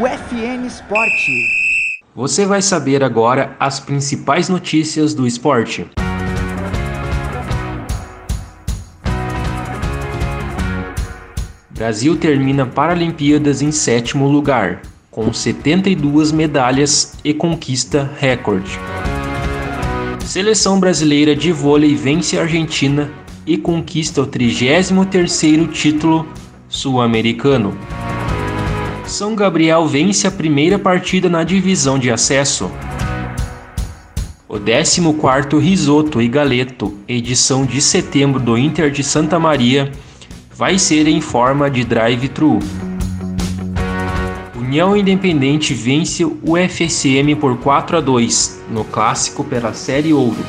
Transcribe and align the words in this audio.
UFN 0.00 0.64
Esporte. 0.64 1.48
Você 2.14 2.46
vai 2.46 2.62
saber 2.62 3.02
agora 3.02 3.56
as 3.58 3.80
principais 3.80 4.48
notícias 4.48 5.12
do 5.12 5.26
esporte. 5.26 5.88
Brasil 11.70 12.16
termina 12.16 12.64
Paralimpíadas 12.64 13.60
em 13.60 13.72
sétimo 13.72 14.28
lugar, 14.28 14.82
com 15.10 15.32
72 15.32 16.30
medalhas 16.30 17.16
e 17.24 17.34
conquista 17.34 18.08
recorde. 18.20 18.78
Seleção 20.24 20.78
brasileira 20.78 21.34
de 21.34 21.50
vôlei 21.50 21.96
vence 21.96 22.38
a 22.38 22.42
Argentina 22.42 23.10
e 23.44 23.58
conquista 23.58 24.22
o 24.22 24.26
33º 24.28 25.72
título 25.72 26.24
sul-americano. 26.68 27.76
São 29.08 29.34
Gabriel 29.34 29.86
vence 29.86 30.26
a 30.26 30.30
primeira 30.30 30.78
partida 30.78 31.30
na 31.30 31.42
divisão 31.42 31.98
de 31.98 32.10
acesso. 32.10 32.70
O 34.46 34.58
14º 34.58 35.58
Risoto 35.58 36.20
e 36.20 36.28
Galeto, 36.28 36.94
edição 37.08 37.64
de 37.64 37.80
setembro 37.80 38.38
do 38.38 38.56
Inter 38.58 38.90
de 38.90 39.02
Santa 39.02 39.38
Maria, 39.38 39.90
vai 40.54 40.78
ser 40.78 41.08
em 41.08 41.22
forma 41.22 41.70
de 41.70 41.84
drive-thru. 41.84 42.58
União 44.54 44.94
Independente 44.94 45.72
vence 45.72 46.26
o 46.26 46.56
FSM 46.68 47.34
por 47.40 47.56
4 47.56 47.96
a 47.96 48.00
2 48.02 48.60
no 48.70 48.84
clássico 48.84 49.42
pela 49.42 49.72
Série 49.72 50.12
Ouro. 50.12 50.44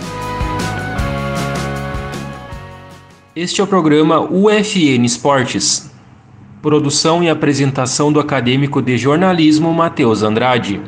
Este 3.33 3.61
é 3.61 3.63
o 3.63 3.67
programa 3.67 4.19
UFN 4.19 5.05
Esportes. 5.05 5.88
Produção 6.61 7.23
e 7.23 7.29
apresentação 7.29 8.11
do 8.11 8.19
acadêmico 8.19 8.81
de 8.81 8.97
jornalismo 8.97 9.73
Matheus 9.73 10.23
Andrade. 10.23 10.81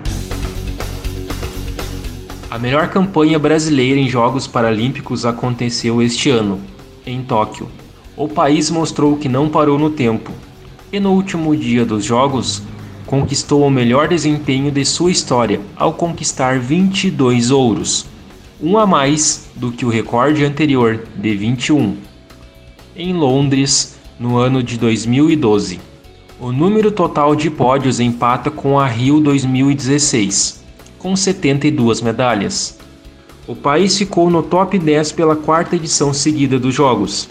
A 2.50 2.58
melhor 2.58 2.90
campanha 2.90 3.40
brasileira 3.40 4.00
em 4.00 4.10
Jogos 4.10 4.48
Paralímpicos 4.48 5.26
aconteceu 5.26 6.02
este 6.02 6.30
ano, 6.30 6.60
em 7.06 7.22
Tóquio 7.22 7.70
o 8.16 8.28
país 8.28 8.70
mostrou 8.70 9.18
que 9.18 9.30
não 9.30 9.50
parou 9.50 9.80
no 9.80 9.90
tempo 9.90 10.32
e 10.92 11.00
no 11.00 11.12
último 11.14 11.56
dia 11.56 11.86
dos 11.86 12.04
Jogos 12.06 12.62
conquistou 13.06 13.66
o 13.66 13.70
melhor 13.70 14.08
desempenho 14.08 14.72
de 14.72 14.86
sua 14.86 15.12
história 15.12 15.60
ao 15.76 15.94
conquistar 15.94 16.60
22 16.60 17.52
ouros, 17.52 18.06
um 18.62 18.78
a 18.78 18.86
mais 18.86 19.50
do 19.56 19.72
que 19.72 19.86
o 19.86 19.90
recorde 19.90 20.46
anterior 20.46 21.04
de 21.16 21.36
21. 21.36 21.98
Em 22.96 23.14
Londres, 23.14 23.98
no 24.22 24.38
ano 24.38 24.62
de 24.62 24.78
2012, 24.78 25.80
o 26.40 26.52
número 26.52 26.92
total 26.92 27.36
de 27.36 27.50
pódios 27.50 28.00
empata 28.00 28.52
com 28.52 28.80
a 28.80 28.86
Rio 28.86 29.20
2016, 29.20 30.64
com 31.00 31.16
72 31.16 32.02
medalhas. 32.02 32.78
O 33.48 33.56
país 33.56 33.98
ficou 33.98 34.30
no 34.30 34.44
top 34.44 34.78
10 34.78 35.14
pela 35.14 35.36
quarta 35.36 35.76
edição 35.76 36.14
seguida 36.14 36.60
dos 36.60 36.76
Jogos 36.76 37.28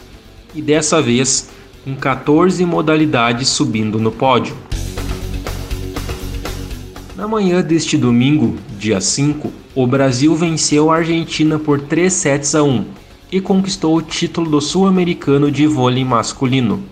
e 0.53 0.61
dessa 0.61 1.01
vez 1.01 1.51
com 1.85 1.95
14 1.95 2.67
modalidades 2.67 3.49
subindo 3.51 4.01
no 4.01 4.11
pódio. 4.11 4.57
Na 7.15 7.29
manhã 7.29 7.63
deste 7.63 7.97
domingo, 7.97 8.57
dia 8.77 9.01
5, 9.01 9.53
o 9.77 9.87
Brasil 9.87 10.35
venceu 10.35 10.91
a 10.91 10.97
Argentina 10.97 11.57
por 11.57 11.81
3 11.81 12.13
sets 12.13 12.57
a 12.57 12.65
1 12.65 13.00
e 13.31 13.41
conquistou 13.41 13.97
o 13.97 14.03
título 14.03 14.51
do 14.51 14.61
Sul-Americano 14.61 15.51
de 15.51 15.67
vôlei 15.67 16.05
masculino. 16.05 16.83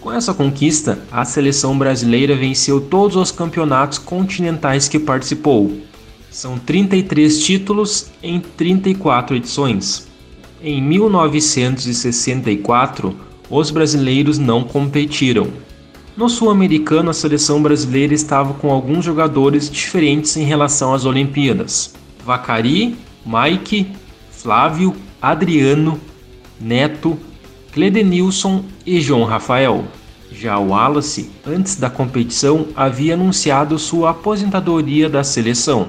Com 0.00 0.12
essa 0.12 0.32
conquista, 0.32 1.00
a 1.10 1.24
seleção 1.24 1.76
brasileira 1.76 2.36
venceu 2.36 2.80
todos 2.80 3.16
os 3.16 3.30
campeonatos 3.30 3.98
continentais 3.98 4.88
que 4.88 4.98
participou. 4.98 5.70
São 6.30 6.58
33 6.58 7.42
títulos 7.42 8.10
em 8.22 8.40
34 8.40 9.36
edições. 9.36 10.08
Em 10.62 10.80
1964, 10.80 13.14
os 13.50 13.70
brasileiros 13.70 14.38
não 14.38 14.64
competiram. 14.64 15.48
No 16.16 16.28
Sul-Americano, 16.28 17.10
a 17.10 17.14
seleção 17.14 17.62
brasileira 17.62 18.12
estava 18.12 18.54
com 18.54 18.72
alguns 18.72 19.04
jogadores 19.04 19.70
diferentes 19.70 20.36
em 20.36 20.44
relação 20.44 20.92
às 20.92 21.04
Olimpíadas. 21.04 21.94
Vacari, 22.24 22.96
Mike, 23.24 23.86
Flávio, 24.48 24.96
Adriano, 25.20 26.00
Neto, 26.58 27.18
Cledenilson 27.70 28.64
e 28.86 28.98
João 28.98 29.24
Rafael. 29.24 29.84
Já 30.32 30.58
o 30.58 30.68
Wallace, 30.68 31.30
antes 31.46 31.76
da 31.76 31.90
competição, 31.90 32.68
havia 32.74 33.12
anunciado 33.12 33.78
sua 33.78 34.08
aposentadoria 34.08 35.06
da 35.06 35.22
seleção 35.22 35.86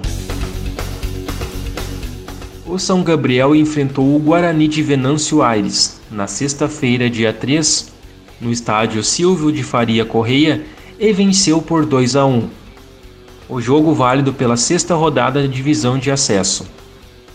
o 2.65 2.77
São 2.77 3.01
Gabriel 3.01 3.55
enfrentou 3.55 4.13
o 4.13 4.19
Guarani 4.19 4.67
de 4.67 4.83
Venâncio 4.83 5.41
Aires 5.41 5.99
na 6.11 6.27
sexta-feira, 6.27 7.09
dia 7.09 7.31
3, 7.31 7.91
no 8.41 8.51
estádio 8.51 9.03
Silvio 9.05 9.53
de 9.53 9.63
Faria 9.63 10.03
Correia 10.03 10.65
e 10.99 11.13
venceu 11.13 11.61
por 11.61 11.85
2 11.85 12.17
a 12.17 12.25
1. 12.25 12.49
O 13.47 13.61
jogo 13.61 13.93
válido 13.93 14.33
pela 14.33 14.57
sexta 14.57 14.93
rodada 14.95 15.41
da 15.41 15.47
divisão 15.47 15.97
de 15.97 16.11
acesso. 16.11 16.67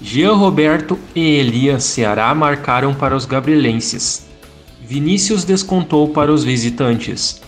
Jean 0.06 0.34
Roberto 0.34 0.98
e 1.14 1.36
Elias 1.36 1.82
Ceará 1.82 2.34
marcaram 2.34 2.92
para 2.92 3.16
os 3.16 3.24
gabrielenses. 3.24 4.26
Vinícius 4.86 5.44
descontou 5.44 6.10
para 6.10 6.30
os 6.30 6.44
visitantes. 6.44 7.40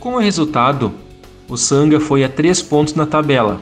Com 0.00 0.14
o 0.14 0.18
resultado, 0.18 0.94
o 1.46 1.58
Sanga 1.58 2.00
foi 2.00 2.24
a 2.24 2.28
três 2.28 2.62
pontos 2.62 2.94
na 2.94 3.04
tabela, 3.04 3.60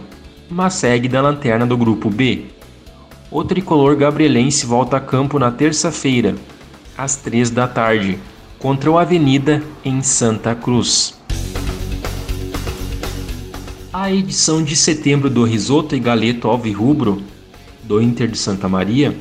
mas 0.49 0.75
segue 0.75 1.09
da 1.09 1.21
lanterna 1.21 1.67
do 1.67 1.77
grupo 1.77 2.09
B. 2.09 2.45
O 3.29 3.43
tricolor 3.43 3.97
gabrielense 3.97 4.67
volta 4.67 4.99
a 4.99 5.01
campo 5.01 5.37
na 5.37 5.51
terça-feira, 5.51 6.37
às 6.97 7.17
três 7.17 7.51
da 7.51 7.67
tarde, 7.67 8.21
contra 8.57 8.89
o 8.89 8.99
Avenida 8.99 9.61
em 9.85 10.01
Santa 10.01 10.55
Cruz. 10.55 11.21
A 13.93 14.13
edição 14.13 14.63
de 14.63 14.77
setembro 14.77 15.29
do 15.29 15.43
Risoto 15.43 15.97
e 15.97 15.99
Galeto 15.99 16.47
Alvirrubro, 16.47 17.21
do 17.93 18.01
Inter 18.01 18.27
de 18.27 18.39
Santa 18.39 18.71
Maria, 18.71 19.15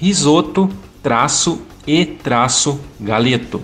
risoto 0.00 0.70
traço 1.02 1.62
e 1.84 2.06
traço 2.06 2.80
galeto 3.00 3.60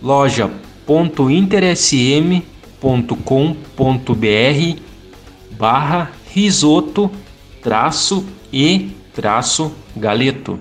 loja.intersm.com.br 0.00 2.51
barra 5.58 6.10
risoto 6.32 7.10
traço 7.62 8.24
e 8.52 8.90
traço 9.14 9.72
galeto 9.96 10.58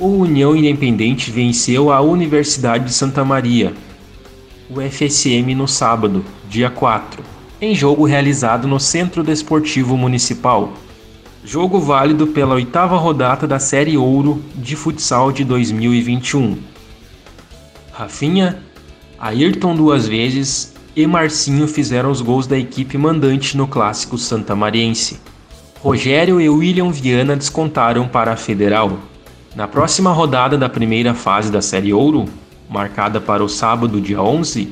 o 0.00 0.06
União 0.06 0.54
Independente 0.54 1.30
venceu 1.30 1.90
a 1.90 2.00
Universidade 2.00 2.84
de 2.84 2.92
Santa 2.92 3.24
Maria 3.24 3.74
o 4.70 4.82
FSM 4.82 5.54
no 5.54 5.66
sábado, 5.66 6.22
dia 6.46 6.68
4, 6.68 7.22
em 7.58 7.74
jogo 7.74 8.04
realizado 8.04 8.68
no 8.68 8.78
Centro 8.78 9.22
Desportivo 9.22 9.96
Municipal. 9.96 10.74
Jogo 11.42 11.80
válido 11.80 12.26
pela 12.26 12.54
oitava 12.54 12.98
rodada 12.98 13.46
da 13.46 13.58
Série 13.58 13.96
Ouro 13.96 14.44
de 14.54 14.76
Futsal 14.76 15.32
de 15.32 15.42
2021. 15.42 16.58
Rafinha, 17.92 18.62
Ayrton 19.20 19.74
duas 19.74 20.06
vezes 20.06 20.74
e 20.94 21.04
Marcinho 21.04 21.66
fizeram 21.66 22.08
os 22.10 22.20
gols 22.20 22.46
da 22.46 22.56
equipe 22.56 22.96
mandante 22.96 23.56
no 23.56 23.66
clássico 23.66 24.16
santamariense. 24.16 25.18
Rogério 25.80 26.40
e 26.40 26.48
William 26.48 26.90
Viana 26.90 27.34
descontaram 27.34 28.06
para 28.06 28.32
a 28.32 28.36
Federal. 28.36 28.98
Na 29.56 29.66
próxima 29.66 30.12
rodada 30.12 30.56
da 30.56 30.68
primeira 30.68 31.14
fase 31.14 31.50
da 31.50 31.60
Série 31.60 31.92
Ouro, 31.92 32.26
marcada 32.70 33.20
para 33.20 33.42
o 33.42 33.48
sábado, 33.48 34.00
dia 34.00 34.22
11, 34.22 34.68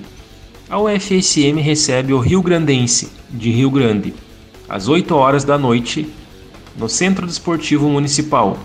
a 0.70 0.80
UFSM 0.80 1.60
recebe 1.60 2.12
o 2.12 2.20
Rio 2.20 2.40
Grandense, 2.40 3.10
de 3.28 3.50
Rio 3.50 3.70
Grande, 3.70 4.14
às 4.68 4.86
8 4.86 5.12
horas 5.14 5.42
da 5.42 5.58
noite, 5.58 6.08
no 6.76 6.88
Centro 6.88 7.26
Desportivo 7.26 7.88
Municipal. 7.88 8.56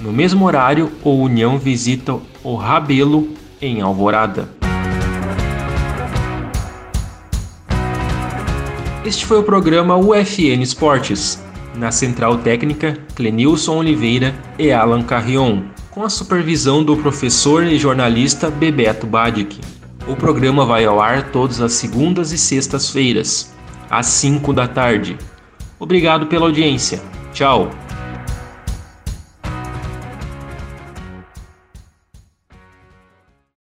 No 0.00 0.12
mesmo 0.12 0.46
horário, 0.46 0.90
o 1.02 1.10
União 1.10 1.58
visita 1.58 2.18
o 2.42 2.54
Rabelo, 2.54 3.28
em 3.60 3.82
Alvorada. 3.82 4.57
Este 9.08 9.24
foi 9.24 9.38
o 9.38 9.42
programa 9.42 9.96
UFN 9.96 10.60
Esportes, 10.60 11.42
na 11.74 11.90
central 11.90 12.36
técnica 12.36 12.94
Clenilson 13.14 13.78
Oliveira 13.78 14.34
e 14.58 14.70
Alan 14.70 15.02
Carrion, 15.02 15.62
com 15.90 16.04
a 16.04 16.10
supervisão 16.10 16.84
do 16.84 16.94
professor 16.94 17.64
e 17.64 17.78
jornalista 17.78 18.50
Bebeto 18.50 19.06
Badic. 19.06 19.62
O 20.06 20.14
programa 20.14 20.66
vai 20.66 20.84
ao 20.84 21.00
ar 21.00 21.30
todas 21.30 21.62
as 21.62 21.72
segundas 21.72 22.32
e 22.32 22.38
sextas-feiras, 22.38 23.50
às 23.88 24.04
5 24.08 24.52
da 24.52 24.68
tarde. 24.68 25.16
Obrigado 25.80 26.26
pela 26.26 26.44
audiência. 26.44 27.00
Tchau! 27.32 27.70